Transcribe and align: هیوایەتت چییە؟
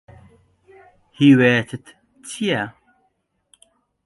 هیوایەتت 1.17 1.85
چییە؟ 2.27 2.63